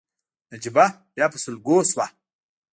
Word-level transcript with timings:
نجيبه 0.53 0.85
بيا 1.15 1.25
په 1.31 1.37
سلګيو 1.43 1.81
شوه. 1.91 2.05